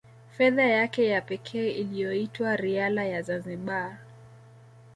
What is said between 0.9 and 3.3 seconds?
ya pekee iliyoitwa Riala ya